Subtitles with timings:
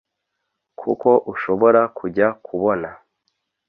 [0.79, 2.89] kuko ushobora kujya kubona